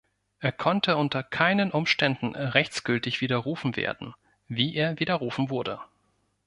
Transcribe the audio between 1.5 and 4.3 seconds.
Umständen rechtsgültig widerrufen werden,